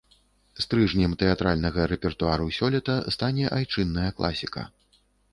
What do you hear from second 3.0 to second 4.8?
стане айчынная класіка.